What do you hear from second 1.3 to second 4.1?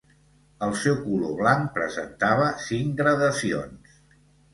blanc presentava cinc gradacions.